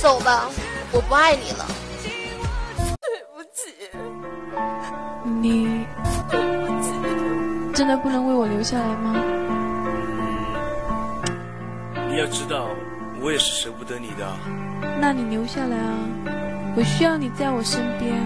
[0.00, 0.48] 走吧，
[0.92, 1.66] 我不爱你了。
[3.02, 3.70] 对不起，
[5.42, 5.84] 你
[6.30, 6.90] 对不起，
[7.74, 9.14] 真的不能为我留下来吗？
[12.08, 12.68] 你要知道，
[13.20, 14.26] 我也是舍不得你的。
[14.98, 15.94] 那你留下来啊！
[16.74, 18.16] 我需要你在我身边，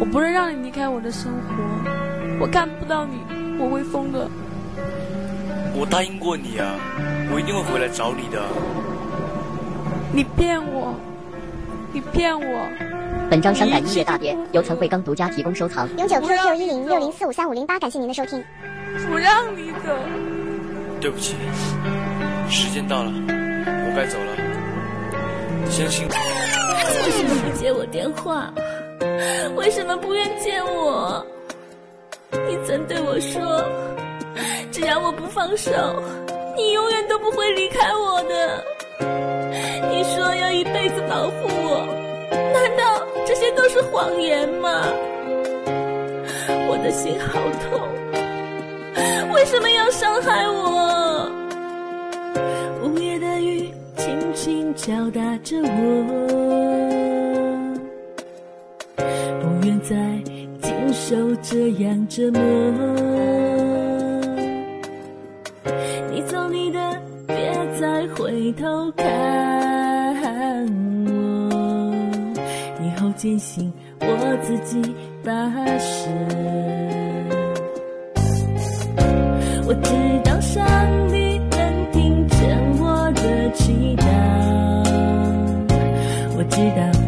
[0.00, 1.54] 我不能让你离开我的生活。
[2.40, 3.18] 我看不到你，
[3.58, 4.26] 我会疯的。
[5.74, 6.76] 我答应过你啊，
[7.30, 8.42] 我一定会回来找你的。
[10.12, 10.94] 你骗我！
[11.92, 12.68] 你骗我！
[13.28, 15.88] 本章伤感音乐大碟由陈慧刚独家提供收藏。
[15.96, 18.42] 永久 QQ 一零六零四五三五零八，感谢您的收听。
[19.08, 19.96] 不让你走。
[21.00, 21.34] 对不起，
[22.48, 24.36] 时间到了，我该走了。
[25.70, 26.14] 相信我。
[27.04, 28.52] 为什么不接我电话？
[29.56, 31.24] 为什么不愿见我？
[32.30, 33.64] 你曾对我说，
[34.70, 35.72] 只要我不放手，
[36.56, 38.64] 你永远都不会离开我的。
[40.00, 41.86] 你说要一辈子保护我，
[42.32, 44.82] 难道这些都是谎言吗？
[46.70, 47.78] 我的心好痛，
[49.34, 51.30] 为什么要伤害我？
[52.82, 55.68] 午夜的雨轻轻敲打着我，
[58.96, 59.94] 不愿再
[60.62, 62.40] 经受这样折磨。
[66.10, 66.78] 你走你的，
[67.26, 69.59] 别再回头看
[73.20, 74.80] 坚信我自己
[75.22, 75.30] 发
[75.78, 76.08] 誓。
[79.66, 79.92] 我知
[80.24, 80.64] 道上
[81.10, 84.04] 帝能听见我的祈祷，
[86.34, 86.99] 我知道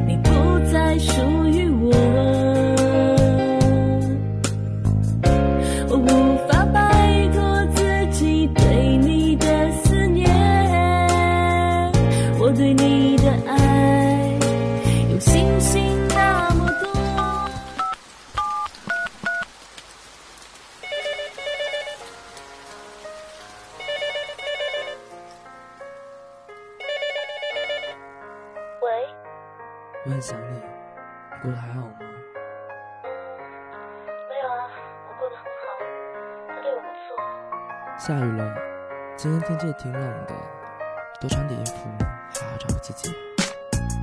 [39.82, 40.34] 挺冷的，
[41.20, 43.10] 多穿点衣服，好好照顾自己。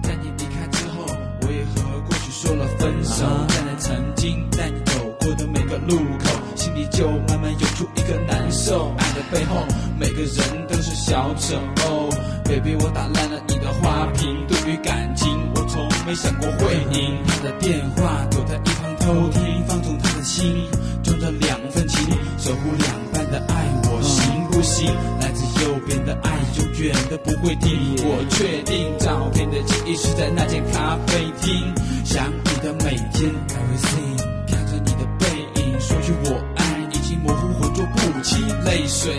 [0.03, 1.05] 在你离开之后，
[1.41, 3.23] 我也和过去说了分手。
[3.47, 8.93] 在那曾经带你走过的每个路口，心里就慢慢涌出一个难受。
[8.97, 9.55] 爱的背后，
[9.97, 11.55] 每个人都是小丑。
[11.55, 12.09] 哦
[12.43, 14.45] ，baby，我打烂了你的花瓶。
[14.49, 17.23] 对于感情，我从没想过会赢。
[17.25, 20.69] 他的电话躲在一旁偷听，放纵他的心，
[21.01, 22.05] 装着两份情，
[22.37, 24.93] 守护两半的爱，我行不行？
[25.21, 27.95] 来自右边的爱，永远都不会停。
[27.99, 31.73] 我确定照片的记忆是在那间咖啡厅，
[32.05, 34.17] 想你的每天，everything，
[34.47, 35.27] 看着你的背
[35.61, 39.13] 影，说句我爱，已经模糊浑浊不清，泪水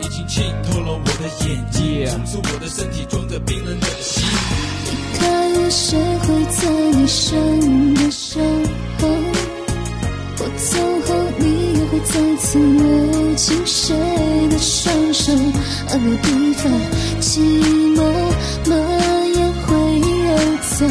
[0.00, 4.22] 已经浸透了我的眼睛，从此我的身体装着冰冷的心。
[5.18, 8.40] 看有谁会在你身边守
[9.00, 9.08] 候？
[10.38, 11.61] 我走后，你
[12.04, 13.94] 再次握紧谁
[14.50, 15.32] 的双手？
[15.88, 16.68] 而我疲乏，
[17.20, 17.26] 寂
[17.94, 17.98] 寞
[18.68, 18.70] 蔓
[19.32, 19.68] 延回
[20.00, 20.30] 忆而
[20.76, 20.84] 走。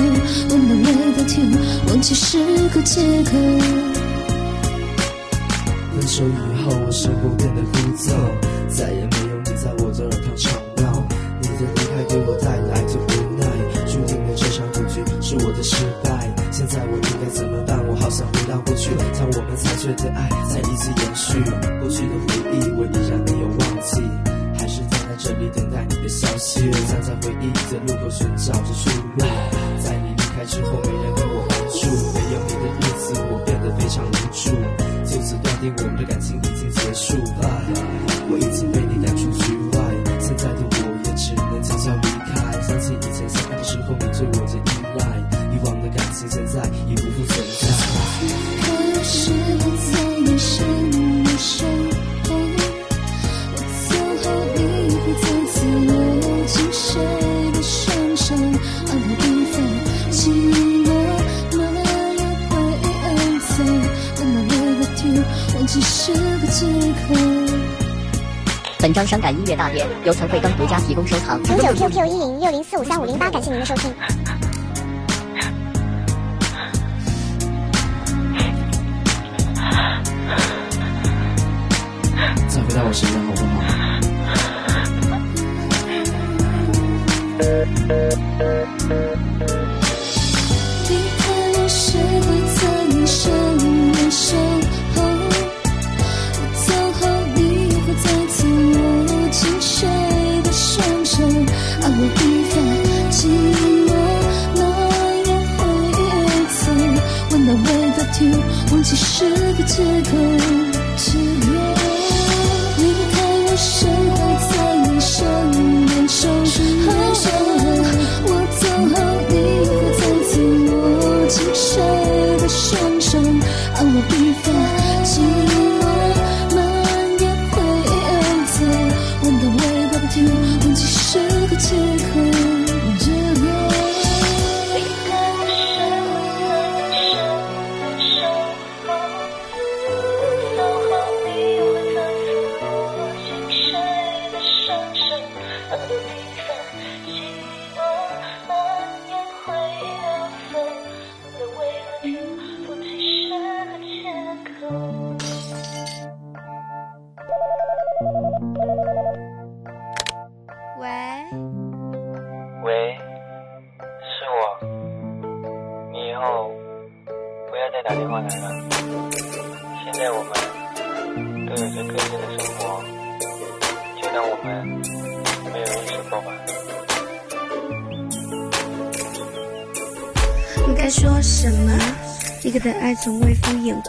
[0.50, 1.42] 我能 let you
[1.88, 2.38] 忘记是
[2.70, 3.30] 个借口。
[5.94, 6.30] 分手以
[6.64, 8.10] 后，我生活变得枯燥，
[8.70, 10.84] 再也没有你在我的耳旁吵闹。
[11.42, 13.46] 你的离开给我带来的无奈，
[13.86, 16.10] 注定了这场赌局是我的失败。
[16.62, 17.76] 现在我应该怎么办？
[17.88, 21.42] 我好想回到过去，将我们残缺的爱再一次延续。
[21.82, 23.98] 过去的回忆我依然没有忘记，
[24.54, 26.70] 还是站在这里等待你的消息。
[26.86, 28.54] 站在回忆的路口寻找
[69.56, 71.42] 大碟由陈慧刚独家提供收藏。
[71.44, 73.92] 九九 QQ 一零六零四五三五零八，感谢您的收听。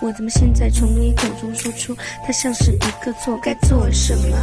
[0.01, 1.97] 我，怎么现在从你口中说出
[2.27, 3.39] 它像是一个错？
[3.43, 4.37] 该做什么？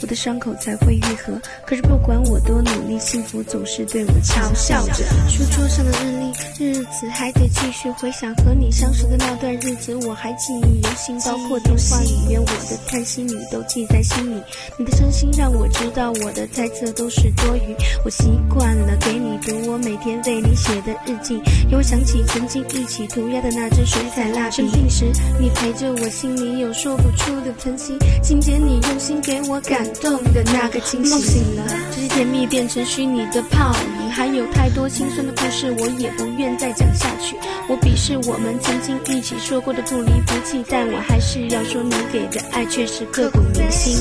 [0.00, 1.40] 我的伤口才会愈合。
[1.66, 5.04] 可是不管我多努力，幸福总是对我嘲笑着。
[5.28, 11.16] 书桌上的日历，日子还得继续回想和你相识的那段日子，我还记忆犹新。
[11.20, 14.42] 包括电话里面我的叹息，你都记在心里。
[14.78, 17.74] 你的真心让我知道我的猜测都是多余。
[18.04, 21.40] 我习惯了给你读我每天为你写的日记，
[21.70, 24.56] 又想起曾经一起涂鸦的那支水彩蜡笔。
[24.56, 25.04] 生病时
[25.40, 27.96] 你陪着我，心里有说不出的疼惜。
[28.22, 31.10] 今天你用心给我感动的那个惊喜。
[31.10, 31.64] 梦醒了，
[31.94, 37.36] 这些甜蜜变成虚拟的泡影，还有太多心酸的故事，我也不愿再讲下去。
[37.68, 43.98] 我鄙视我们曾经一起说过的不离不弃，但我还是要说，你给的爱却是刻骨铭心。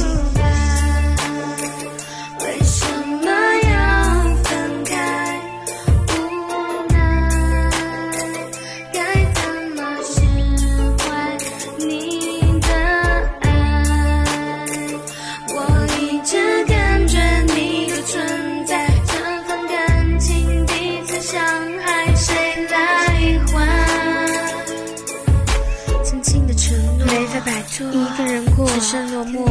[27.84, 29.46] 一个人过，只剩落寞。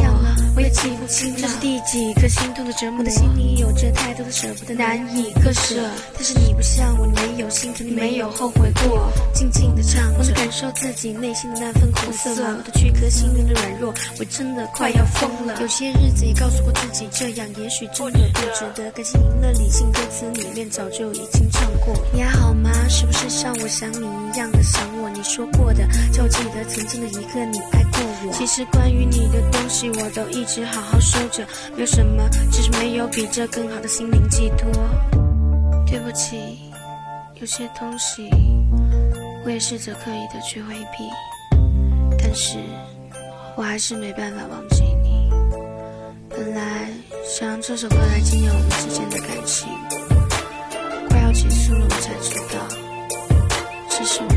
[0.55, 2.99] 我也记不清这是第几颗心痛的折磨。
[2.99, 5.75] 我的心里有着太多的舍不得，难以割舍。
[6.13, 9.11] 但是你不像我，你没有心疼，你没有后悔过。
[9.33, 12.31] 静静的唱，我能感受自己内心的那份苦涩。
[12.31, 15.59] 我的躯壳，心灵的软弱，我真的快要疯了。
[15.61, 18.89] 有些日子也告诉过自己，这样也许真的不值得。
[18.91, 21.93] 感谢您的理性，歌词里面早就已经唱过。
[22.13, 22.71] 你还好吗？
[22.87, 24.94] 是不是像我想你一样的想？
[25.15, 28.33] 你说过的，叫我记得曾经的一刻，你爱过我。
[28.33, 34.69] 其实关于你的东西，我都一直好好收着，没有什么，只是没有比这更好的心灵寄托。
[35.87, 36.59] 对不起，
[37.35, 38.29] 有些东西
[39.45, 41.09] 我也试着刻意的去回避，
[42.19, 42.57] 但是
[43.55, 45.29] 我还是没办法忘记你。
[46.29, 46.89] 本来
[47.25, 49.69] 想用这首歌来纪念我们之间的感情，
[51.07, 52.67] 快要结束了，我才知道，
[53.87, 54.33] 其实我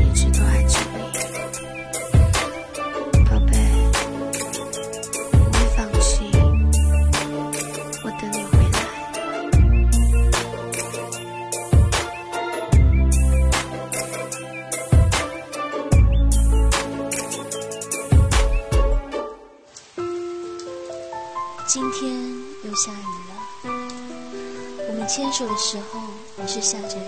[25.19, 25.99] 牵手的时候
[26.37, 27.01] 也是下着雨，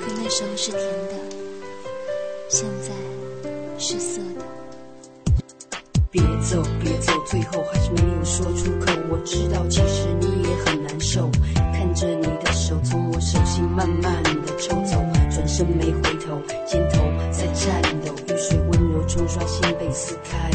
[0.00, 1.14] 可那时候是甜的，
[2.48, 2.90] 现在
[3.76, 4.44] 是涩的。
[6.08, 8.92] 别走，别走，最后还是没有说出口。
[9.10, 11.28] 我知道，其实你也很难受。
[11.72, 20.48] 看着你的手从我手心慢慢的抽走，转身没回头，肩头在颤抖，雨水温柔冲刷心被撕开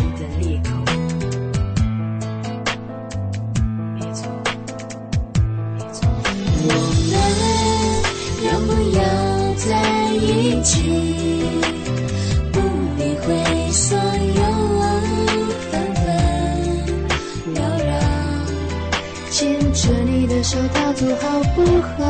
[6.66, 6.70] 我
[7.10, 7.14] 们
[8.46, 9.00] 要不要
[9.56, 9.68] 在
[10.14, 10.72] 一起？
[12.52, 12.56] 不
[12.98, 13.26] 理会
[13.72, 14.42] 所有
[15.70, 16.02] 纷纷
[17.54, 17.92] 扰扰，
[19.30, 21.24] 牵着你的手，它做好
[21.56, 21.58] 不
[21.98, 22.02] 好？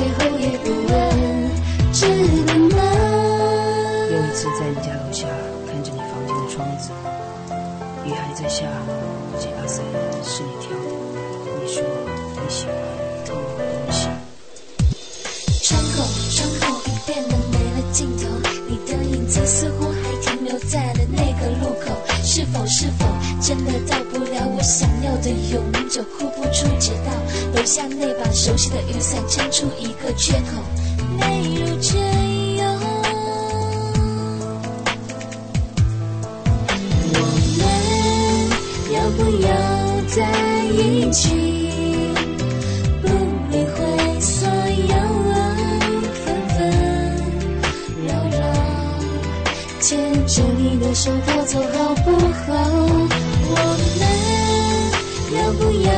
[0.00, 0.94] 也不问，
[1.92, 2.06] 值
[2.46, 2.78] 得吗？
[4.10, 5.26] 有一次在你家楼下
[5.66, 6.90] 看着你房间的窗子，
[8.04, 8.66] 雨还在下，
[9.40, 9.84] 这把伞
[10.22, 10.76] 是你挑的。
[11.60, 11.82] 你说
[12.34, 12.74] 你喜欢
[13.24, 13.60] 偷东
[13.90, 14.08] 西。
[15.62, 18.28] 窗口，窗口已变得没了尽头，
[18.68, 21.84] 你的影子似乎还停留在了那个路口。
[22.22, 23.06] 是否是否
[23.40, 26.02] 真的到不了我想要的永久？
[26.18, 27.12] 哭不出直到
[27.66, 30.62] 像那把熟悉的雨伞撑出一个缺口。
[31.18, 31.98] 没如这
[32.58, 32.80] 样，
[37.12, 37.18] 我
[37.58, 37.60] 们
[38.94, 39.48] 要不要
[40.14, 40.16] 在
[40.66, 41.20] 一起？
[43.02, 43.08] 不
[43.50, 44.48] 理会所
[44.86, 44.94] 有
[46.24, 46.56] 纷纷
[48.06, 48.38] 扰扰，
[49.80, 52.10] 牵着你的手逃走好不
[52.46, 52.52] 好？
[53.48, 53.54] 我
[53.98, 54.00] 们
[55.34, 55.90] 要不要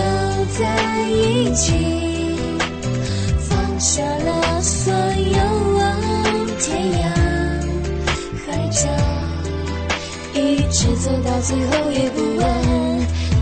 [0.58, 0.64] 在
[1.08, 1.72] 一起？
[3.48, 5.38] 放下了所有
[6.58, 7.02] 天涯
[8.44, 8.88] 海角，
[10.34, 10.36] 一
[10.72, 12.44] 直走到最后也不问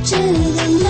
[0.04, 0.86] 值得吗？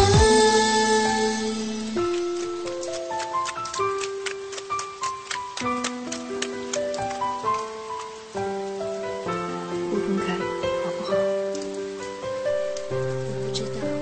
[9.90, 10.34] 不分开
[10.82, 11.08] 好不好？
[12.90, 12.92] 我
[13.46, 13.95] 不知道。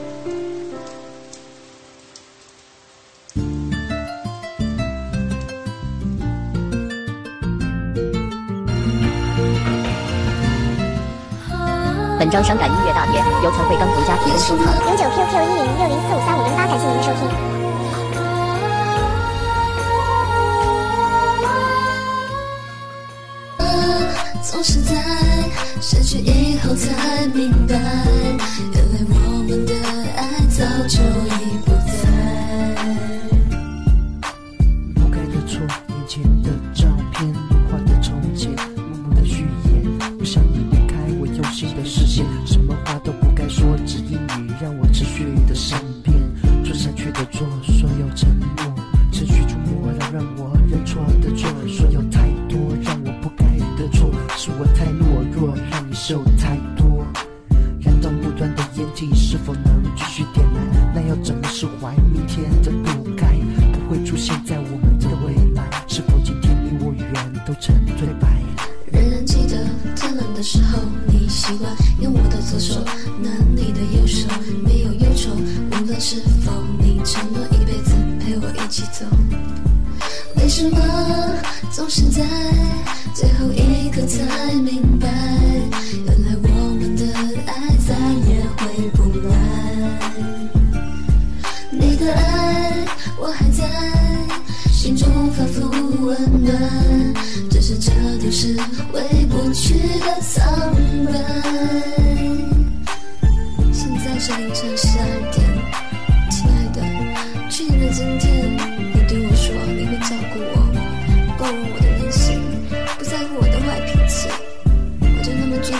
[12.24, 14.64] 本张伤感音乐大碟由曾慧刚独家提供收藏。
[14.86, 17.28] 零九 QQ 一零六零四五三五零八，感谢您的收听。
[24.42, 24.94] 总是在
[25.82, 27.74] 失去以后才明白，
[28.72, 29.12] 原来我
[29.46, 29.74] 们的
[30.16, 31.58] 爱早就已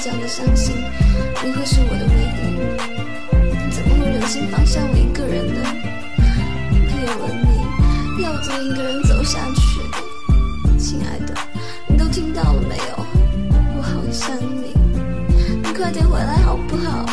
[0.07, 0.77] 那么倔强的相信
[1.43, 5.63] 你会是我的唯一，怎么会忍心放下我一个人呢？
[6.71, 9.81] 没有了你，要我怎么一个人走下去？
[10.79, 11.35] 亲爱的，
[11.87, 13.07] 你都听到了没有？
[13.77, 14.75] 我好想你，
[15.63, 17.07] 你快点回来好不好？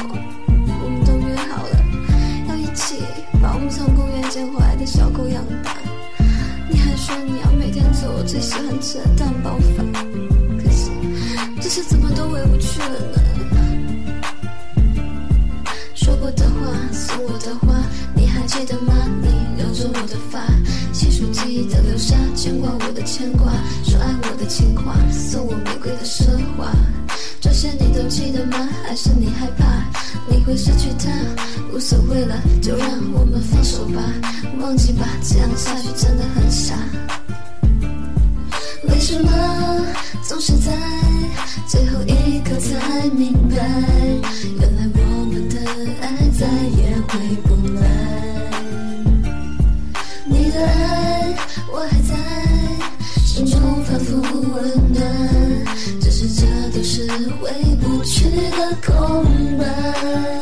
[0.84, 1.80] 我们都约好了，
[2.50, 2.98] 要一起
[3.42, 5.78] 把我们从公园捡回来的小狗养大。
[6.70, 9.86] 你还说你要每天做我最喜欢吃的蛋包饭，
[11.88, 13.22] 怎么都回不去了呢？
[15.94, 17.84] 说过的话，送我的花，
[18.16, 18.94] 你还记得吗？
[19.22, 20.40] 你留着我的发，
[20.94, 23.52] 细数记忆的留下，牵挂我的牵挂，
[23.84, 26.24] 说爱我的情话，送我玫瑰的奢
[26.58, 26.72] 华，
[27.40, 28.70] 这些你都记得吗？
[28.84, 29.66] 还是你害怕
[30.30, 31.12] 你会失去他？
[31.74, 34.02] 无所谓了，就让我们放手吧，
[34.60, 36.76] 忘记吧，这样下去真的很傻。
[39.12, 39.30] 为什么
[40.24, 40.72] 总是在
[41.68, 43.58] 最后一刻才明白，
[44.58, 45.60] 原来我们的
[46.00, 47.84] 爱再也回不来？
[50.26, 51.36] 你的爱
[51.74, 52.16] 我还在
[53.26, 55.04] 心中反复温暖，
[56.00, 57.06] 只是这都是
[57.42, 57.52] 回
[57.82, 59.26] 不去的空
[59.58, 60.41] 白。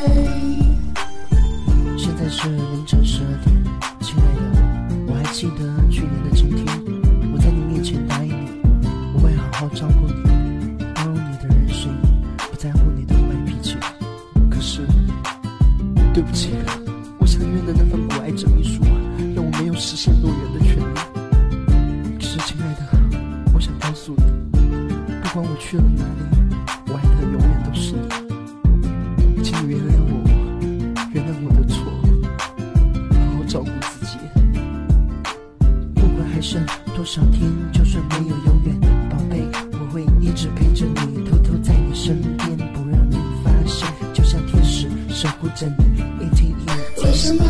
[36.95, 46.01] 多少天，就算没有永远，宝贝，我会一直陪着你，偷偷在你身边，不让你发现，就像天使守护着你。
[46.19, 46.55] ATE。
[47.03, 47.43] 为什么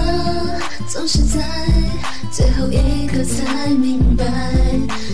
[0.88, 1.44] 总是在
[2.32, 4.26] 最后一刻才明白？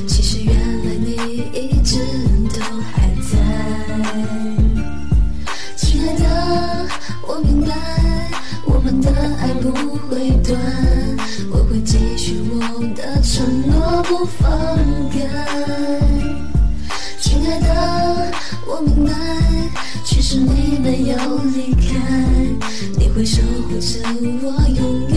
[0.07, 1.13] 其实原来你
[1.53, 1.99] 一直
[2.53, 3.33] 都还在。
[5.75, 6.87] 亲爱的，
[7.27, 7.73] 我明白，
[8.65, 9.09] 我们的
[9.39, 9.71] 爱不
[10.07, 10.59] 会断，
[11.85, 12.59] 继续我
[12.95, 14.49] 的承诺不放
[15.11, 15.19] 开。
[17.21, 18.31] 亲爱的，
[18.67, 19.13] 我明白，
[20.03, 21.15] 其实你没有
[21.55, 21.93] 离开，
[22.97, 23.99] 你会守护着
[24.41, 25.14] 我，永远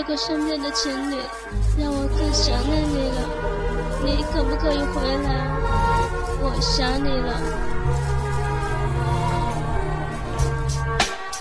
[0.00, 1.16] 那个身边的情侣
[1.78, 3.20] 让我更想念你了。
[4.02, 5.28] 你可不可以回来？
[6.40, 7.38] 我想你了。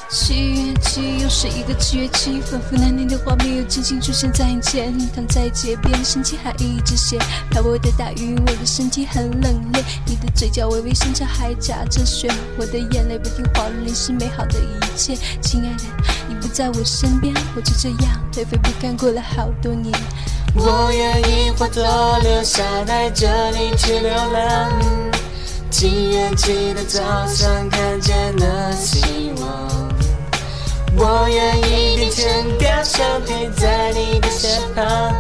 [0.10, 4.94] 七月七，又是一个七月七，仿佛那年的画面又轻轻出现在眼前。
[5.16, 7.18] 躺在街边，心情还一直写。
[7.52, 9.82] 飘过的大雨，我的身体很冷冽。
[10.06, 12.30] 你的嘴角微微上翘，还夹着雪。
[12.58, 15.16] 我的眼泪不听话，淋湿美好的一切。
[15.42, 15.84] 亲爱的，
[16.28, 19.94] 你在我身边，我就这样颓废不堪过了好多年。
[20.56, 21.84] 我愿意化作
[22.24, 24.72] 流沙，带着你去流浪。
[25.70, 29.90] 七月七的早上，看见了希望。
[30.98, 35.14] 我愿意变成雕像，陪在你的身旁。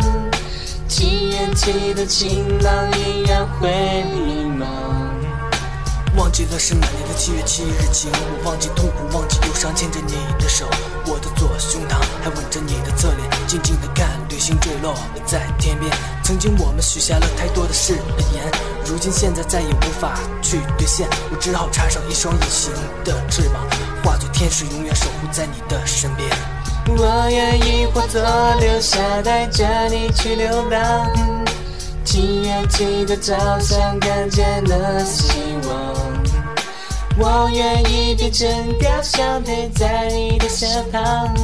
[0.87, 3.69] 七月七的晴朗，依然会
[4.15, 4.98] 迷茫。
[6.19, 10.65] 忘记了是哪年的七月七日晴，我忘记痛苦，忘记忧伤，牵着你的手，
[11.05, 14.93] 我的左胸膛还吻着你的侧脸，静静的看流星坠落
[15.25, 15.89] 在天边。
[16.21, 17.93] 曾经我们许下了太多的誓
[18.33, 18.51] 言，
[18.85, 22.69] 如今现在再也无法去兑现，我只好插上一双隐形
[23.05, 23.65] 的翅膀，
[24.03, 26.29] 化作天使，永远守护在你的身边。
[26.97, 28.21] 我愿意化作
[28.59, 31.07] 流沙，带着你去流浪。
[32.03, 35.58] 七月七的早上，看见了希望。
[37.21, 38.47] 我愿意变成
[38.79, 41.35] 雕像，陪在你的身旁。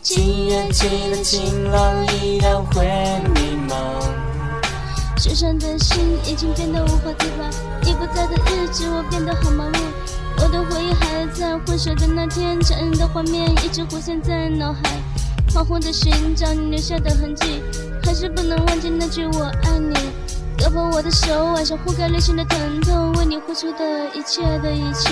[0.00, 2.86] 七月七的晴朗，依然会
[3.34, 3.74] 迷茫。
[5.18, 7.50] 受伤的心已经变得无法自拔，
[7.82, 9.78] 你不在的日子，我变得好麻木。
[10.38, 14.80] 我的回忆还在分手的那天，残忍的画面一直浮现在脑海，
[15.50, 17.62] 恍惚的寻找你留下的痕迹，
[18.02, 19.94] 还是不能忘记那句我爱你。
[20.64, 25.10] 割破我的手腕上覆盖内心的疼痛，为你付出的一切的一切，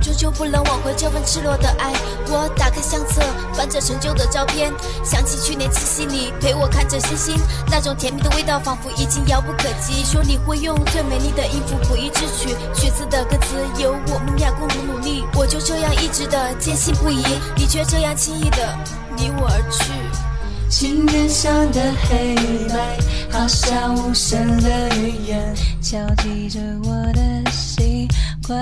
[0.00, 1.92] 终究不能挽回这份赤裸的爱。
[2.28, 3.20] 我打开相册，
[3.52, 4.72] 翻着陈旧的照片，
[5.04, 7.36] 想起去年七夕你陪我看着星星，
[7.70, 10.02] 那种甜蜜的味道仿佛已经遥不可及。
[10.02, 17.22] 说你会用最美丽的音符谱一支曲，曲子的歌词由我们俩共同努力，我就这样一直的坚信不疑，
[17.54, 18.74] 你却这样轻易的
[19.18, 20.25] 离我而去。
[20.68, 22.34] 琴键上的黑
[22.68, 22.98] 白，
[23.30, 28.08] 好像无声的语言，敲击着我的心，
[28.46, 28.56] 快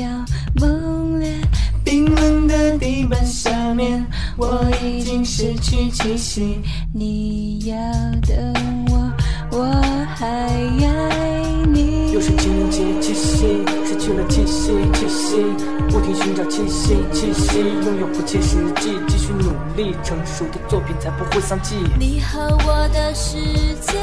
[0.00, 0.08] 要
[0.56, 1.32] 崩裂。
[1.84, 4.04] 冰冷的地板下面，
[4.36, 6.60] 我已经失去气息。
[6.92, 7.76] 你要
[8.26, 8.54] 等
[8.90, 9.12] 我，
[9.58, 9.64] 我
[10.16, 12.12] 还爱你。
[12.12, 15.36] 又是情人节，七夕，失去了气息，气息，
[15.88, 21.76] 不停寻找气息，气息，拥有不切实际，继续努力，成熟的作品才不会丧气。
[21.98, 23.36] 你和我的世
[23.80, 23.98] 界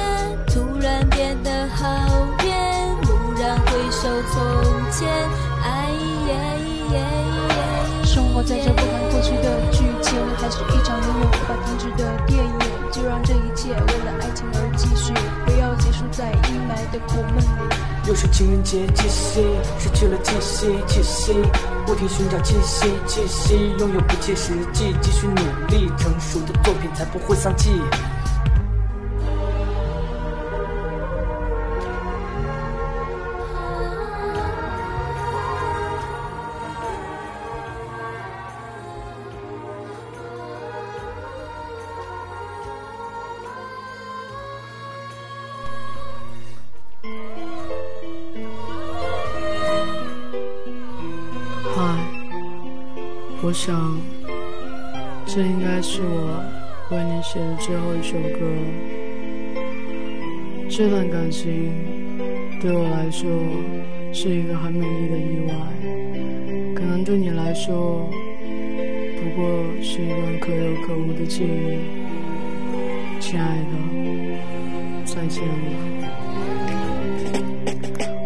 [0.48, 1.88] 突然变得好
[2.44, 5.10] 远，蓦然回首从前，
[5.64, 5.90] 哎
[6.28, 6.34] 耶
[6.92, 8.06] 耶耶。
[8.06, 12.52] 生活在这不堪过去的剧情，还是一场永远无法停止的电影。
[12.92, 15.14] 就让这一切为了爱情而继续，
[15.46, 17.76] 不要结束在阴霾的苦闷里。
[18.06, 19.42] 又是情人节，七夕，
[19.80, 21.34] 失去了气息，气息，
[21.86, 25.36] 不停寻找气息，气息，拥有不切实际，继续努
[25.68, 27.70] 力，成熟的作品才不会丧气。
[53.52, 54.00] 我想
[55.26, 56.42] 这应该是我
[56.90, 58.40] 为你写的最后一首歌。
[60.70, 61.70] 这段感情
[62.62, 63.30] 对我来说
[64.14, 65.54] 是一个很美丽的意外，
[66.74, 68.10] 可能对你来说
[69.20, 69.46] 不过
[69.82, 71.76] 是一段可有可无的记忆。
[73.20, 73.76] 亲爱的，
[75.04, 76.01] 再见了。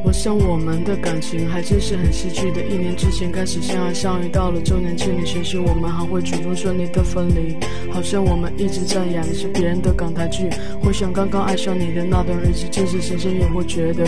[0.05, 2.61] 我想我们的感情还真是很戏剧的。
[2.61, 7.57] 一年之前开始相爱相遇，到了周年庆的前夕，我们还会主动顺利的分离。
[7.91, 10.47] 好像我们一直在演的是别人的港台剧。
[10.79, 14.05] 回想刚刚爱上你的那段日子，真是深深也会觉得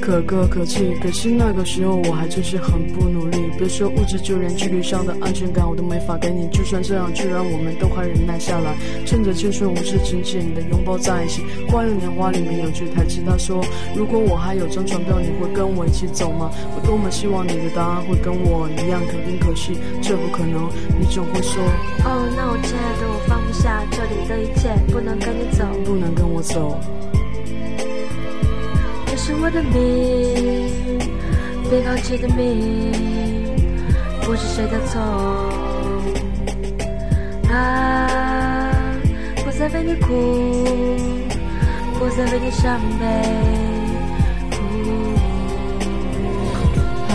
[0.00, 0.92] 可歌可泣。
[1.00, 6.48] 可是那个时候我还真是很不努力，别说物质，就连距离上的安全感我都没法给你。
[6.48, 11.42] 就算这样，居然我们都还忍耐下来，趁着青春无知，紧紧的拥抱在一起。
[11.70, 20.68] 《花样年华》里面有句台词，他说：“如果我还有张船票，你会跟我一起走吗？”我多么希望你的答案会跟我一样肯定，可惜这不可能。
[20.98, 21.62] 你总会说
[22.04, 26.78] ：“哦，那我亲爱的，我放不下这里的一切，不能跟你走，不能跟我走。”
[29.06, 30.98] 这是我的命，
[31.70, 32.92] 被抛弃的命，
[34.22, 35.00] 不是谁的错。
[37.50, 38.80] 啊，
[39.44, 40.14] 不再为你哭，
[41.98, 43.65] 不再为你伤悲。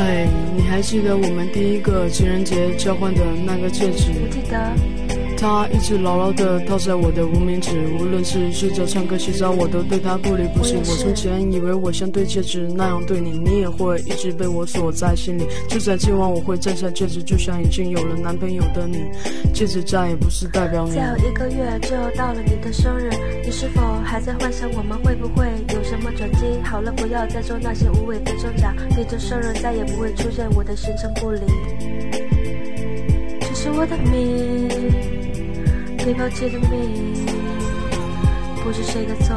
[0.01, 4.09] 嗨，你还记得我们第一个情人节交换的那个戒指？
[4.19, 4.73] 我记得。
[5.37, 10.75] 它一直牢牢地套在我的无名指，无论是睡觉、唱歌、洗澡，我都对它不离不弃。
[10.77, 15.45] 我从前以为我像对戒指那样对你，你也会一直被我锁在心里。
[15.67, 18.97] 就在今晚，我会摘下戒指，就像已经有了男朋友的你。
[19.51, 20.95] 戒指再也不是代表你。
[20.95, 23.09] 再有一个月就到了你的生日，
[23.43, 25.47] 你是否还在幻想我们会不会
[26.01, 26.59] 什么转机？
[26.63, 31.41] 好了，不要再做那些无谓的挣扎，你的生日再也不会出现我的行程不离。
[33.39, 34.67] 这是我的命。
[36.03, 37.23] 被抛弃的命，
[38.63, 39.35] 不是谁的错。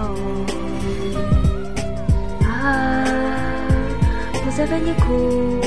[2.49, 3.05] 啊，
[4.33, 5.61] 不再为你哭，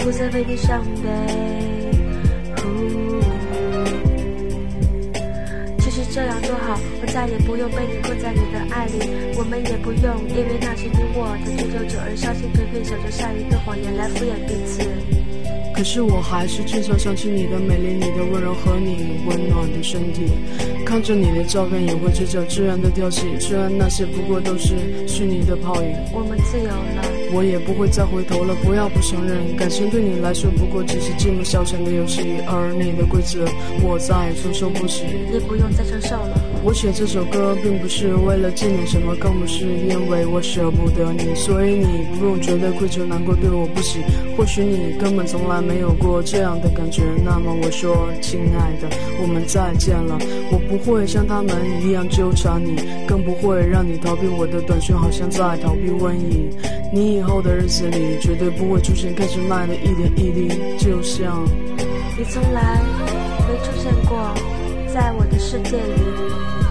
[0.00, 1.71] 不再为你伤悲。
[6.12, 8.98] 这样多好，我再也不用被你困在你的爱里，
[9.34, 15.21] 我们也不用因为那些你我的追求者而伤心颓废，想着下一个谎言来敷衍彼此。
[15.82, 20.22] 可是我还是经常想起你的美丽、你的温柔和你温暖的身体，
[20.86, 23.26] 看着你的照片也会嘴角自然的跳起。
[23.40, 24.76] 虽然那些不过都是
[25.08, 27.02] 虚拟的泡影，我们自由了，
[27.34, 28.54] 我也不会再回头了。
[28.62, 33.44] 不要不承认，感情对你来说不过只是寂寞消遣的游戏，而你的规则
[33.82, 35.02] 我再也承受不起。
[35.32, 36.51] 也不用再承受了。
[36.64, 43.98] 我写这首歌并不是为了纪念什么，更不是因为我舍不得你，所以你不用觉得愧疚难过，对我不起。
[44.36, 47.02] 或许你根本从来没有过这样的感觉。
[47.24, 48.88] 那么我说，亲爱的，
[49.20, 50.16] 我们再见了。
[50.52, 52.76] 我不会像他们一样纠缠你，
[53.08, 56.48] 更不会让你逃避我的短讯，好像在逃避瘟疫。
[56.92, 60.48] 你以后的日子里，绝对不会出现开始慢的一点一滴，
[60.78, 61.44] 就像
[62.16, 62.80] 你从来
[63.48, 64.16] 没出现过
[64.92, 66.61] 在我的世界里。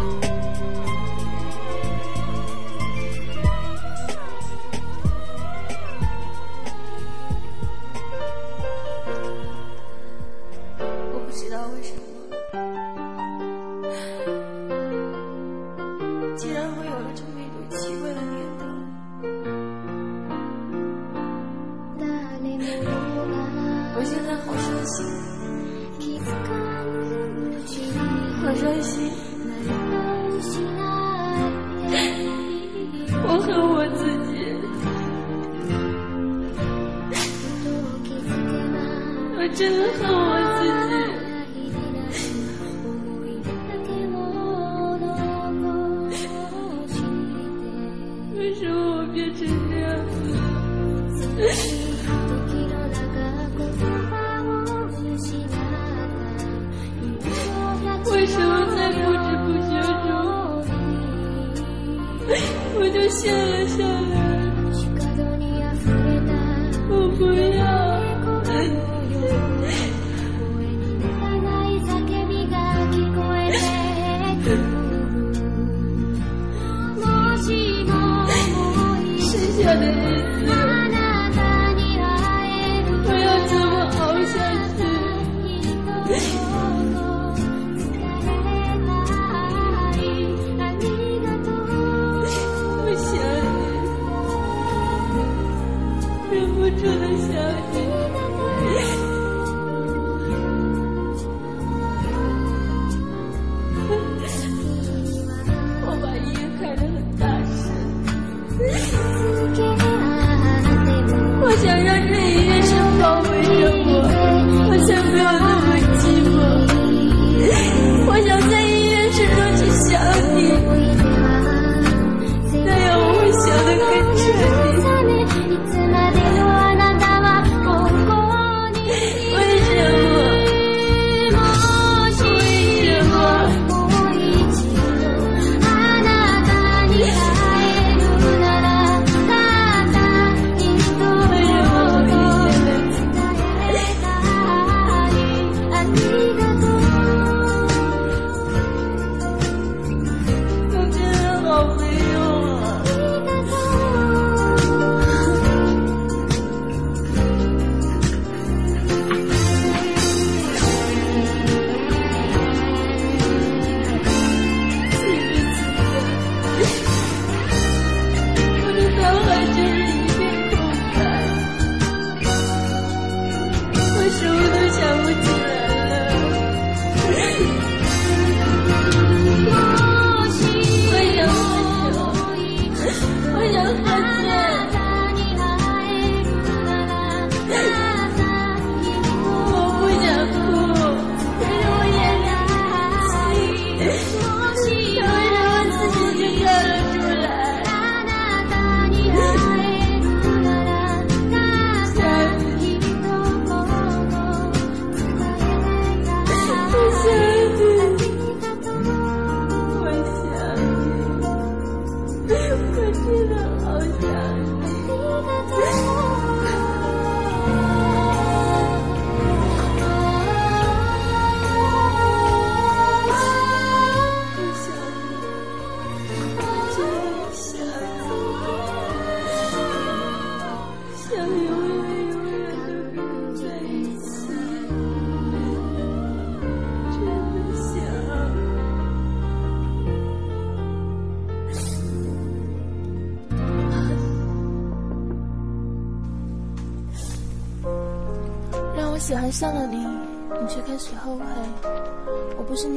[96.64, 97.34] 我真的想
[97.74, 98.31] 你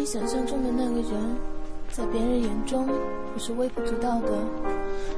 [0.04, 1.36] 你想象中的那个人，
[1.90, 4.32] 在别人眼中我是微不足道的。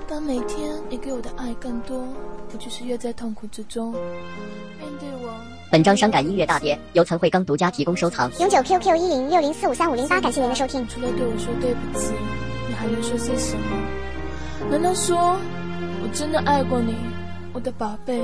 [0.06, 2.06] 当每天你给我的爱更多，
[2.52, 3.90] 我就是越在痛苦之中。
[3.90, 5.34] 面对我，
[5.72, 8.30] 本张伤感音乐大碟由陈慧刚独家提供收藏。
[8.38, 10.86] 永久 QQ 一零六零四五三五零八，感谢您的收听。
[10.86, 12.12] 除了对我说对不起，
[12.68, 14.70] 你还能说些什么？
[14.70, 15.36] 难道说
[16.00, 16.94] 我真的爱过你，
[17.52, 18.20] 我的宝贝？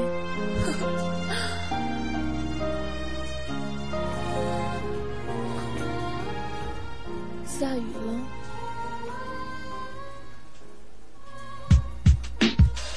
[7.62, 8.11] 下雨了，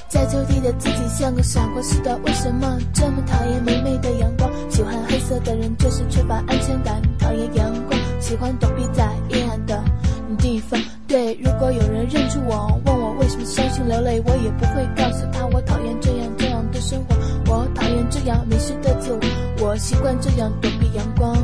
[0.09, 4.49] 在秋天的自己像个傻瓜似的，为什么这么讨厌明媚的阳光？
[4.71, 9.83] 喜欢黑色的人就是缺乏安全感，讨厌阳光，喜欢躲避在阴暗的
[10.39, 10.81] 地方。
[11.07, 17.15] 对，如果有人认出我，问我为什么伤心流泪，我也不会告诉他我讨厌这样这样的生活，
[17.53, 19.19] 我讨厌这样迷失的自我，
[19.63, 21.37] 我习惯这样躲避阳光。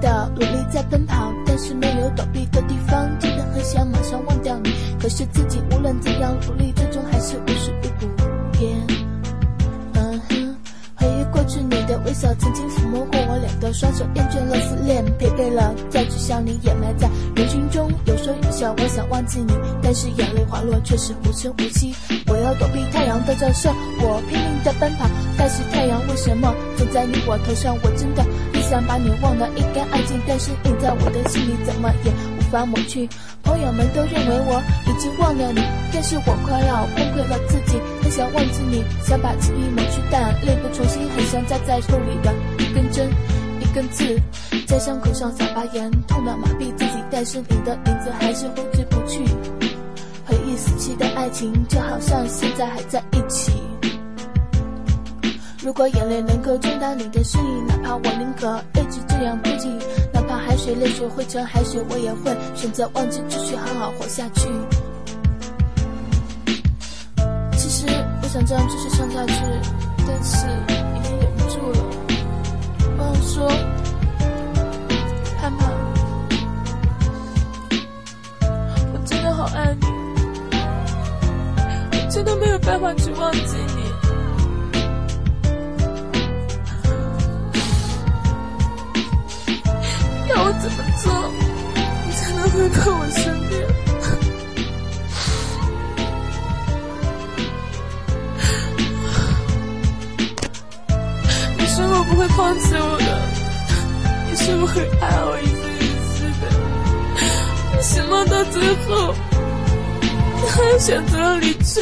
[0.00, 4.72] 的努力在奔跑，但是没有躲避的地方，真的很想马上忘掉你。
[5.00, 8.06] 可是自己无论怎样努力，最终还是无时无补。
[9.94, 10.56] 嗯哼，
[10.96, 18.74] 回忆过去你的微笑，曾经抚摸过我脸的双手，厌倦了思念，疲惫了再去想你，掩埋在人群中，有说有笑。
[18.78, 21.94] 我想忘记你，但是眼泪滑落却是无声无息。
[22.26, 27.76] 我要躲避太阳的照射，我拼命的奔跑，但是太阳为什么总在你我头上？
[27.82, 28.24] 我真的。
[28.70, 33.08] 想把你忘得一干二净，但是印在我的心里怎么也无法抹去。
[33.42, 35.60] 朋友们都认为我已经忘了你，
[35.92, 37.80] 但是我快要崩溃了自己。
[38.00, 41.02] 很想忘记你，想把记忆抹去，但力不从心。
[41.16, 43.10] 很想扎在肉里的一根针，
[43.58, 44.16] 一根刺，
[44.68, 47.02] 在伤口上撒把盐，痛得麻痹自己。
[47.10, 49.18] 但是你的名字还是挥之不去。
[50.26, 53.50] 回忆死去的爱情，就好像现在还在一起。
[55.62, 59.68] 如果眼泪能够冲淡你的失意，哪怕我宁可一直这样哭泣，
[60.10, 64.48] 哪怕海水泪水汇成海水，我也会选择忘记，继续好好活下去。
[67.58, 67.86] 其实
[68.22, 69.34] 我想这样继续唱下去，
[70.06, 70.46] 但是
[70.96, 71.78] 已经忍不住了。
[72.96, 73.46] 我想说，
[75.38, 75.70] 盼盼，
[78.94, 79.86] 我真的好爱你，
[81.92, 83.58] 我真的没有办法去忘记
[90.62, 91.10] 怎么做，
[92.06, 93.52] 你才能回到我身边？
[101.56, 103.08] 你说我不会放弃我的，
[104.28, 106.42] 你说会爱我一次一次的，
[107.76, 109.14] 为什么到最后
[110.36, 111.80] 你还选择了离去？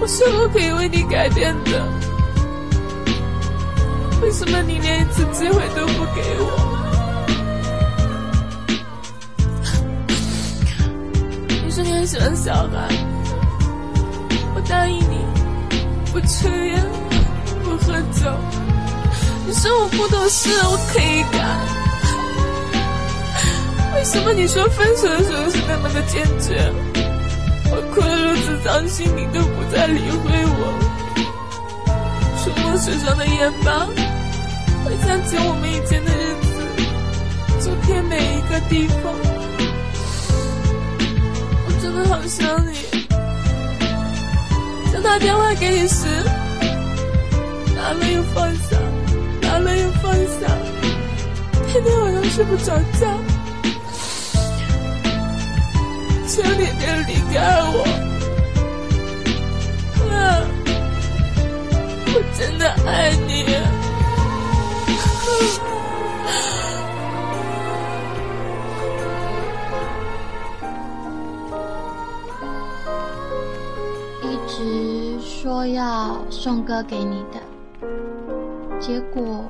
[0.00, 2.01] 我是否可以为你改变的。
[4.22, 6.46] 为什么你连一次机会都不给我？
[11.64, 12.88] 你说你很喜欢小孩，
[14.54, 15.26] 我答应你，
[16.12, 16.82] 不抽烟，
[17.64, 18.30] 不喝酒。
[19.44, 21.38] 你说我不懂事，我可以改。
[23.96, 26.72] 为什么你说分手的时候是那么的坚决？
[27.70, 30.78] 我哭得如此伤心，你都不再理会我。
[32.38, 33.86] 触摸手上的烟疤。
[34.92, 36.52] 回想起我们以前的日子，
[37.60, 39.10] 昨天每一个地方，
[41.64, 42.74] 我真的好想你。
[44.92, 46.04] 想打电话给你时，
[47.74, 48.76] 打了又放下，
[49.40, 50.46] 打了又放下，
[51.68, 53.08] 天天晚上睡不着觉，
[56.28, 57.82] 却天天离开我。
[60.10, 60.44] 啊，
[62.12, 63.32] 我真的爱你。
[74.22, 77.40] 一直说要送歌给你的，
[78.78, 79.44] 结果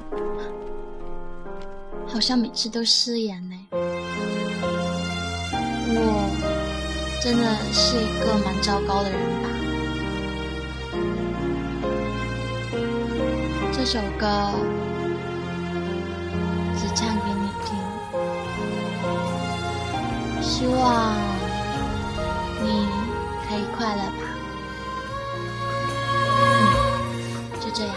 [2.06, 3.56] 好像每次都失言呢。
[5.94, 5.98] 我
[7.20, 9.48] 真的是一个蛮糟糕的人吧？
[13.72, 14.52] 这首歌。
[20.62, 21.12] 希望
[22.62, 22.86] 你
[23.48, 24.22] 可以快乐吧。
[26.38, 27.96] 嗯，就这样。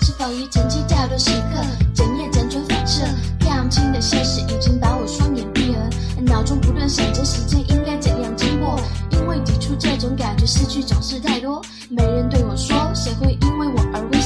[0.00, 3.04] 是否一晨起大多时刻，整夜辗转反侧，
[3.38, 8.76] 看不清的现实已经把我双眼逼合，脑中不断想着时间应该怎样经过，
[9.12, 14.19] 因为抵触这种感觉，失去总是太多，没人对我说，谁会因为我而。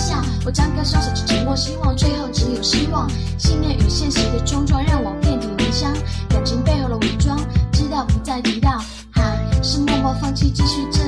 [0.44, 3.08] 我张开双手去紧握希望，最后只有失望。
[3.38, 5.92] 信念与现实的冲撞让我遍体鳞伤，
[6.28, 7.38] 感情背后的伪装，
[7.72, 8.70] 知道不再提到。
[9.12, 9.22] 哈，
[9.62, 11.03] 是默默放弃，继续这。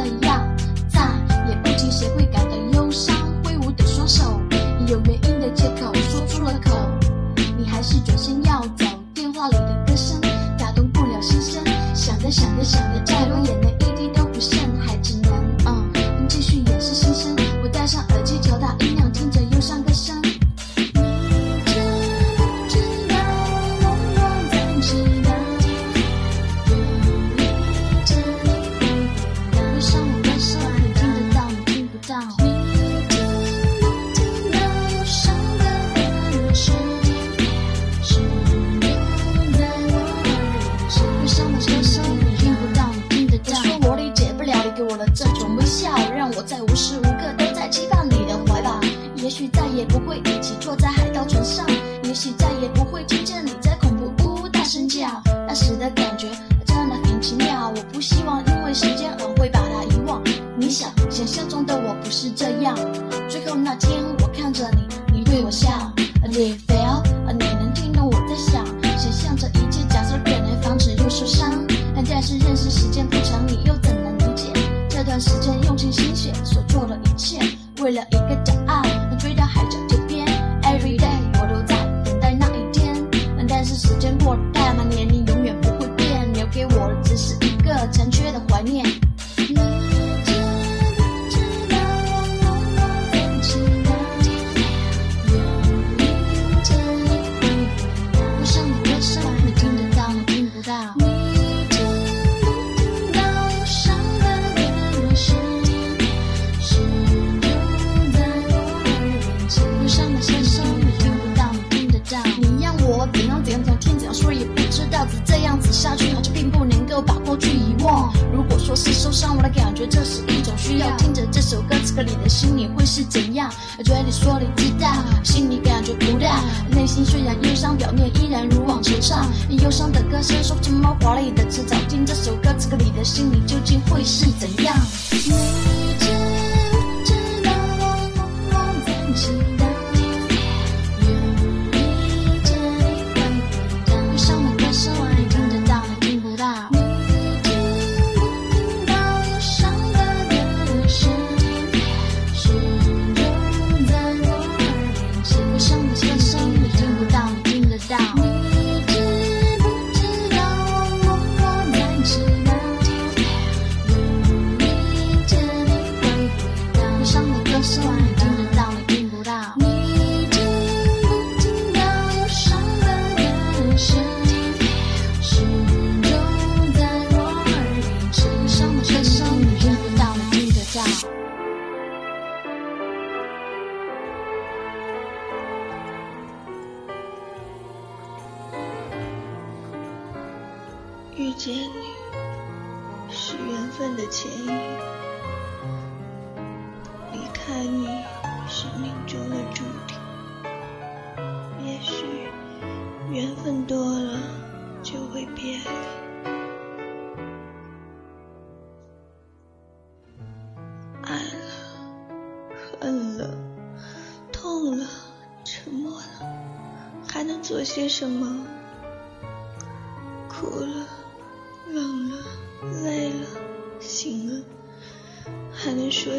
[130.43, 134.77] 说成猫华丽的词，走进这首歌，此刻你的心里究竟会是怎样？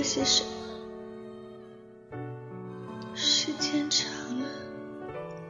[0.08, 0.42] 些什
[2.12, 2.18] 么？
[3.14, 4.46] 时间长了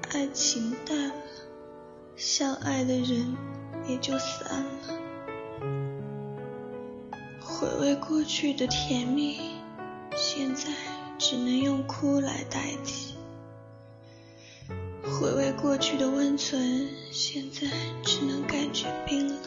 [0.09, 1.13] 爱情淡了
[2.15, 3.37] 相爱的人
[3.87, 4.71] 也就散了。
[7.39, 9.37] 回味过去的甜蜜
[10.15, 10.71] 现在
[11.19, 13.13] 只能用哭来代替。
[15.03, 17.67] 回味过去的温存现在
[18.03, 19.37] 只能感觉冰冷。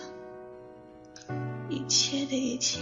[1.68, 2.78] 一切的一切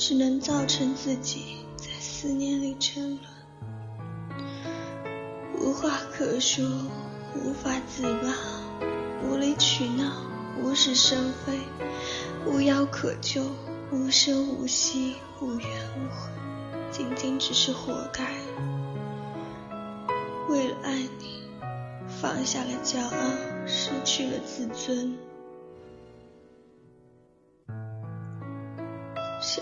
[0.00, 3.20] 只能造成自己在思念里沉沦。
[5.58, 6.64] 无话可说
[7.36, 8.34] 无法自拔
[9.22, 10.22] 无理取闹
[10.62, 11.58] 无事生非
[12.46, 13.42] 无药可救
[13.92, 16.30] 无声无息无怨无悔。
[16.90, 18.24] 仅仅只是活该。
[20.48, 21.42] 为了爱你
[22.08, 25.29] 放下了骄傲失去了自尊。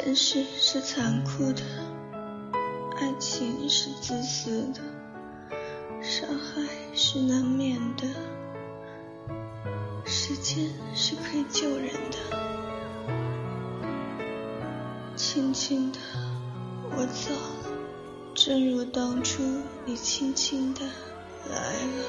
[0.09, 1.61] 现实是残酷的，
[2.97, 4.81] 爱情是自私的，
[6.01, 6.63] 伤害
[6.95, 8.09] 是难免的，
[10.07, 12.17] 时间是可以救人的。
[15.15, 15.99] 轻轻的，
[16.97, 17.77] 我走了，
[18.35, 19.43] 正如当初
[19.85, 20.81] 你轻轻的
[21.51, 22.05] 来了。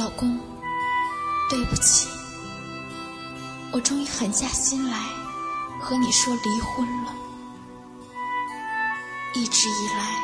[0.00, 0.34] 老公，
[1.50, 2.08] 对不起，
[3.70, 4.96] 我终于狠下心来
[5.78, 7.12] 和你说离婚了。
[9.34, 10.16] 一直以来，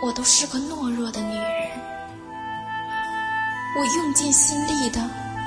[0.00, 1.70] 我都是个懦弱的女人，
[3.76, 5.00] 我用尽心力的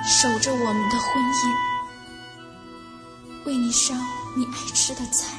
[0.04, 1.56] 守着我们的婚姻，
[3.46, 3.94] 为你烧
[4.36, 5.38] 你爱吃的菜，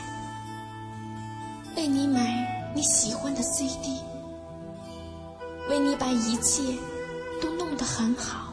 [1.76, 4.00] 为你买你喜欢的 CD，
[5.68, 6.74] 为你把一切。
[7.78, 8.52] 都弄得很好，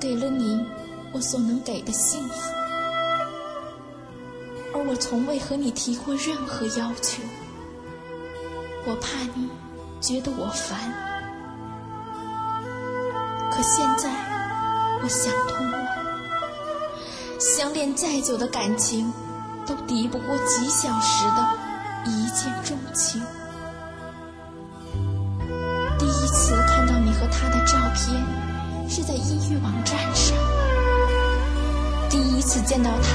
[0.00, 0.64] 给了你
[1.12, 2.52] 我所能给的幸福。
[4.72, 7.22] 而我从未和你提过任何要求。
[8.86, 9.48] 我怕你
[10.00, 10.78] 觉得我烦，
[13.50, 14.10] 可现在
[15.02, 15.78] 我想通了，
[17.38, 19.12] 相恋再久的感情，
[19.66, 21.46] 都敌不过几小时的
[22.06, 23.22] 一见钟情。
[28.96, 30.36] 是在音乐网站上；
[32.08, 33.08] 第一次见到他，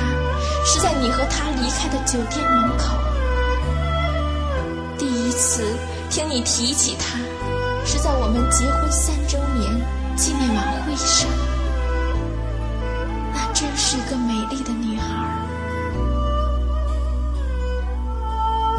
[0.66, 2.98] 是在你和他离开的酒店门口。
[4.98, 5.64] 第一次
[6.10, 7.18] 听你提起她，
[7.86, 9.72] 是在我们结婚三周年
[10.18, 11.30] 纪念晚会上。
[13.32, 15.08] 那真是一个美丽的女孩。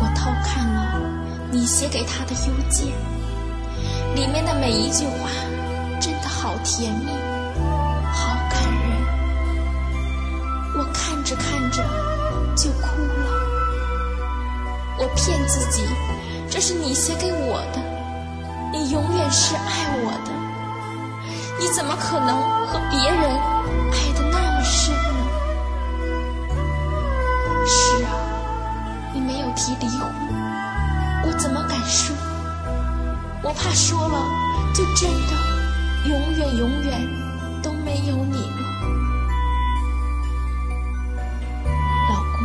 [0.03, 1.01] 我偷看了
[1.51, 2.89] 你写给她的邮件，
[4.15, 5.31] 里面的每一句话
[6.63, 7.11] 甜蜜，
[8.13, 8.91] 好感人。
[10.77, 11.83] 我看着看着
[12.57, 13.31] 就哭了。
[14.99, 15.85] 我骗自己。
[16.51, 17.81] 这是你写给我的，
[18.73, 20.33] 你永远是爱我的，
[21.61, 22.37] 你怎么可能
[22.67, 23.23] 和别人
[23.93, 25.21] 爱的那么深呢？
[27.65, 28.11] 是啊，
[29.15, 30.13] 你没有提离婚，
[31.25, 32.17] 我怎么敢说？
[33.45, 34.19] 我怕说了，
[34.75, 35.37] 就真的
[36.07, 37.01] 永远永远
[37.63, 38.61] 都没有你了，
[42.09, 42.39] 老公，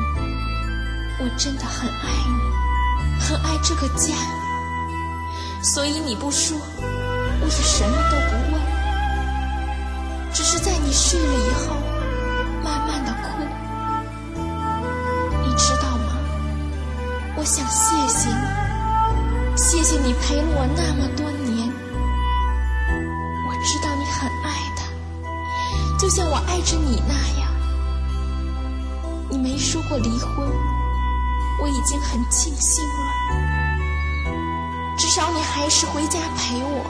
[1.20, 2.46] 我真的很爱你。
[3.18, 4.14] 很爱这个家，
[5.64, 8.62] 所以你不说，我也什么都不问。
[10.34, 11.76] 只是在你睡了以后，
[12.64, 13.28] 慢慢的哭。
[15.44, 16.20] 你知道吗？
[17.38, 18.36] 我想谢谢你，
[19.56, 21.85] 谢谢你陪了我那么多年。
[26.16, 27.52] 像我爱着你那样。
[29.30, 30.50] 你没说过离婚。
[31.62, 33.12] 我已经很庆幸了，
[34.98, 36.86] 至少你还是回家陪我，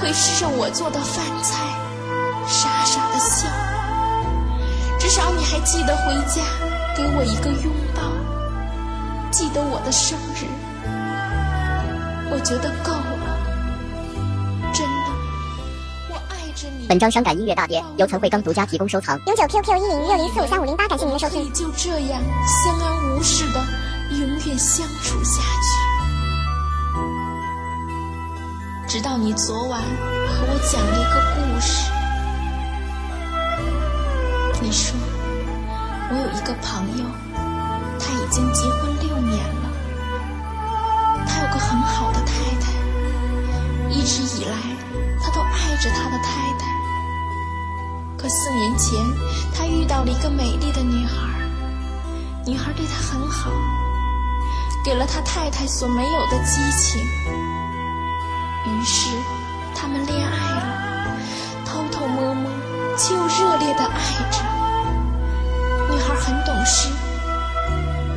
[0.00, 1.64] 会吃着我做的饭菜，
[2.46, 3.48] 傻傻的笑。
[5.00, 6.42] 至少你还记得回家
[6.96, 8.02] 给我一个拥抱，
[9.30, 10.46] 记得我的生日。
[12.32, 12.92] 我觉得够
[16.94, 19.18] 本张伤感音乐大碟由陈慧刚独家提供收藏。
[19.26, 21.52] 永久 QQ 一零六零四五三五零八，感谢您的收听。
[21.52, 23.60] 就这样相安无事的。
[24.12, 25.42] 永远相处下
[28.86, 31.90] 去，直到你昨晚和我讲了一个故事。
[34.62, 34.96] 你说
[36.10, 37.04] 我有一个朋友，
[37.98, 39.68] 他已经结婚六年了，
[41.26, 42.70] 他有个很好的太太，
[43.90, 44.54] 一直以来
[45.20, 46.53] 他都爱着他的太太。
[48.24, 48.98] 可四年前，
[49.54, 51.28] 他遇到了一个美丽的女孩，
[52.46, 53.50] 女孩对他很好。
[54.82, 57.02] 给了他太太所没有的激情，
[58.64, 59.10] 于是
[59.74, 61.18] 他们恋爱了，
[61.66, 62.50] 偷偷摸摸
[62.96, 64.00] 却又热烈的爱
[64.30, 64.40] 着。
[65.90, 66.88] 女孩很懂事，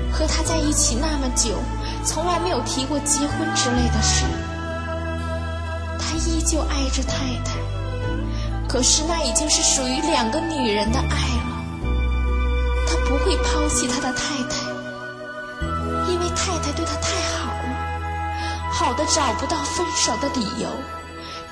[0.10, 1.50] 和他在一起那么久，
[2.06, 4.24] 从来没有提过结婚之类的事。
[6.00, 7.60] 他依旧爱着太太，
[8.68, 11.64] 可是那已经是属于两个女人的爱了。
[12.88, 14.68] 他不会抛弃他的太太。
[16.10, 20.70] 因为太太对他太好了，好的找不到分手的理由，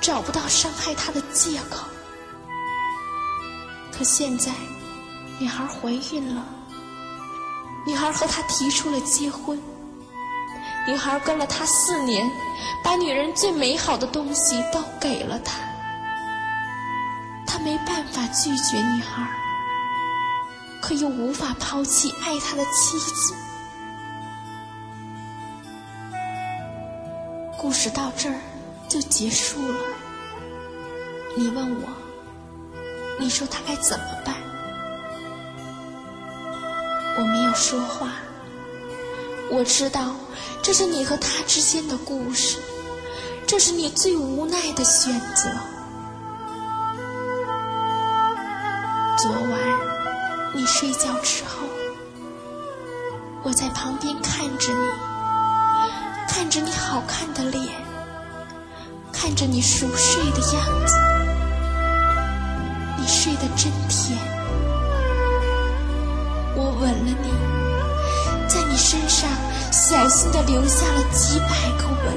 [0.00, 1.86] 找不到伤害他的借口。
[3.92, 4.52] 可现在，
[5.38, 6.44] 女孩怀孕了，
[7.86, 9.60] 女孩和他提出了结婚，
[10.86, 12.30] 女孩跟了他四年，
[12.82, 15.52] 把女人最美好的东西都给了他，
[17.66, 19.28] 没办法拒绝女孩，
[20.80, 23.34] 可又无法抛弃爱他的妻子。
[27.58, 28.36] 故事到这儿
[28.88, 29.78] 就结束了。
[31.36, 31.88] 你问我，
[33.18, 34.36] 你说他该怎么办？
[37.18, 38.12] 我没有说话。
[39.50, 40.14] 我知道
[40.62, 42.58] 这是你和他之间的故事，
[43.44, 45.50] 这是你最无奈的选择。
[49.18, 49.40] 昨晚
[50.54, 51.66] 你睡觉之后，
[53.42, 54.78] 我在旁边看着你。
[56.28, 57.66] 看着你好看的脸，
[59.10, 60.94] 看着你熟睡的样子，
[62.98, 64.18] 你睡得真甜。
[66.54, 67.30] 我吻了你，
[68.46, 69.30] 在你身上
[69.72, 71.48] 小心的留下了几百
[71.78, 72.12] 个吻。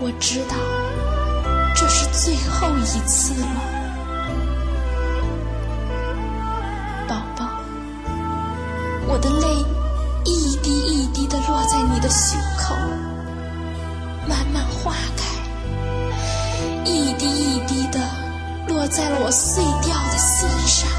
[0.00, 0.54] 我知道
[1.74, 3.46] 这是最后一次了，
[9.16, 9.64] 我的泪
[10.26, 12.74] 一滴一滴的落在你的胸口，
[14.28, 15.24] 慢慢化开，
[16.84, 17.98] 一滴一滴的
[18.68, 20.90] 落在了我碎掉的心上。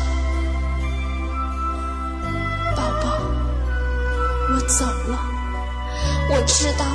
[2.75, 3.19] 宝宝，
[4.51, 5.19] 我走了，
[6.31, 6.85] 我知道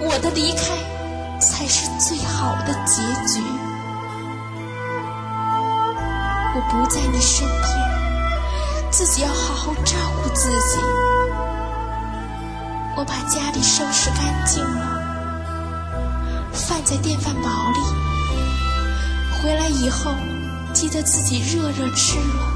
[0.00, 3.42] 我的离开才是最好的结局。
[6.54, 7.95] 我不在你身边，
[8.96, 10.80] 自己要好好照顾自己。
[12.96, 15.02] 我把家里收拾干净了，
[16.50, 17.78] 饭在电饭煲里。
[19.38, 20.16] 回来以后，
[20.72, 22.54] 记得自己热热吃了。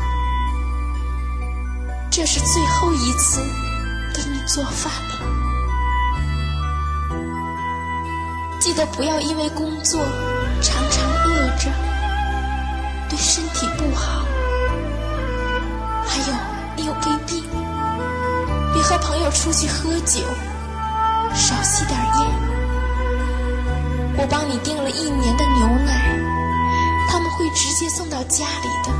[2.10, 3.42] 这是最后一次
[4.14, 5.20] 给你做饭了，
[8.58, 10.00] 记得不要因为工作
[10.62, 11.70] 常常饿着。
[13.10, 14.24] 对身体不好，
[19.30, 20.20] 出去喝酒，
[21.34, 22.26] 少吸点烟。
[24.18, 26.18] 我帮你订了一年的牛奶，
[27.08, 28.92] 他们会直接送到家里的，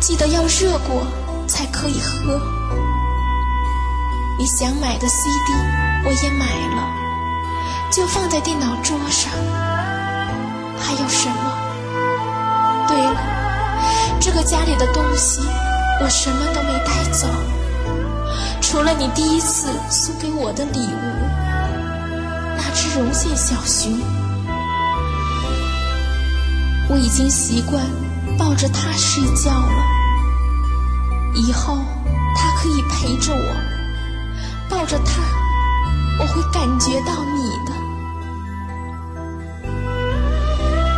[0.00, 1.06] 记得要热过
[1.46, 2.40] 才可以喝。
[4.38, 5.52] 你想买的 CD
[6.04, 6.94] 我也买了，
[7.90, 9.32] 就放在电脑桌上。
[10.80, 12.86] 还有什么？
[12.86, 13.20] 对了，
[14.20, 15.40] 这个家里的东西
[16.00, 17.26] 我什么都没带走，
[18.70, 21.00] 除了你第一次送给我的礼物——
[22.54, 23.98] 那只绒线小熊。
[26.90, 27.82] 我已经习惯
[28.38, 29.82] 抱着它睡觉了，
[31.34, 31.78] 以后
[32.36, 33.56] 它可以陪着我，
[34.68, 35.22] 抱着它，
[36.20, 37.72] 我会感觉到你的。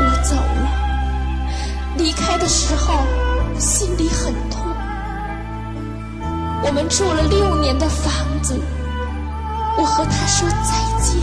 [0.01, 0.69] 我走了。
[1.97, 2.95] 离开的时候，
[3.61, 4.50] 心里很。
[6.63, 8.61] 我们住了六年的房子，
[9.77, 11.21] 我和他说再见。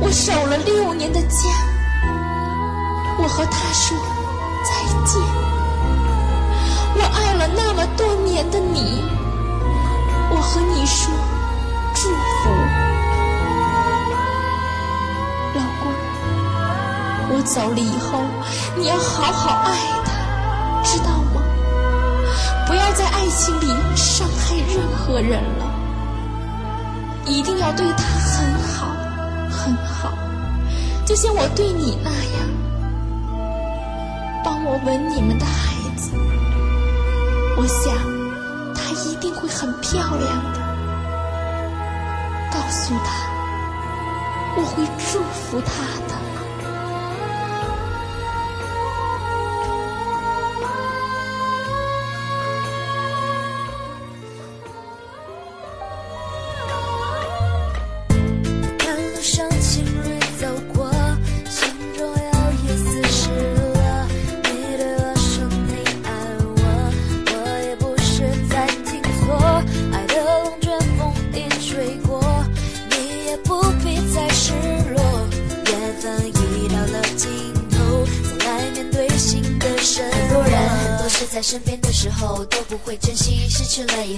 [0.00, 1.48] 我守了六年的家，
[3.18, 3.96] 我和他说
[4.64, 4.70] 再
[5.04, 5.20] 见。
[6.98, 9.02] 我爱了那么多年的你，
[10.30, 11.12] 我和你说
[11.94, 12.50] 祝福，
[15.54, 15.92] 老公。
[17.28, 18.22] 我走了以后，
[18.76, 19.72] 你要好好爱，
[22.66, 25.64] 不要在爱情里伤害任何人了，
[27.24, 28.88] 一定要对他很好，
[29.48, 30.12] 很好，
[31.06, 32.48] 就像我对你那样。
[34.44, 36.10] 帮我吻你们的孩子，
[37.56, 37.94] 我想
[38.74, 40.60] 她一定会很漂亮的。
[42.52, 43.10] 告诉他，
[44.56, 46.25] 我会祝福他的。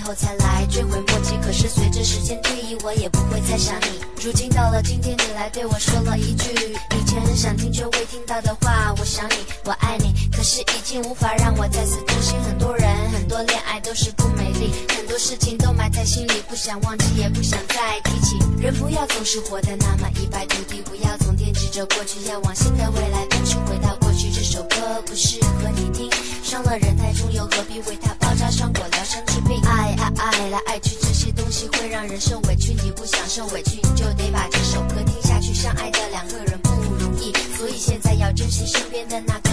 [0.08, 1.36] 后才来追悔莫及。
[1.42, 4.00] 可是随着时间推移，我也不会再想你。
[4.24, 6.50] 如今到了今天，你来对我说了一句
[6.96, 9.34] 以前很想听却未听到的话，我想你，
[9.66, 10.14] 我爱你。
[10.34, 12.34] 可是已经无法让我再次动心。
[12.40, 18.38] 很多人，很多恋爱都是不美丽，很多事情都埋在心里，不想忘记，也不想再提起。
[18.58, 23.56] 人不要总是活得那么一败涂地，不要总惦记着过去，要往新的未来奔去。
[23.68, 26.10] 回到过去，这首歌不适合你听，
[26.42, 27.57] 伤了人太重，又何
[30.66, 32.72] 爱去，这些东西会让人受委屈。
[32.82, 35.52] 你不想受委屈，你就得把这首歌听下去。
[35.54, 39.47] 相爱的两个人不容易，所以现在要珍惜身边的那个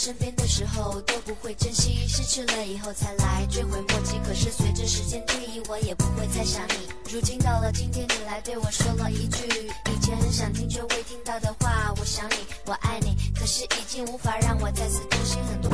[0.00, 4.16] 身边的时候都不会珍惜，失去了以后才来追悔莫及。
[4.24, 6.88] 可是随着时间推移，我也不会再想你。
[7.12, 9.44] 如今到了今天，你来对我说了一句
[9.90, 12.36] 以前很想听却未听到的话，我想你，
[12.66, 13.16] 我爱你。
[13.36, 15.68] 可是已经无法让我再次珍惜很多。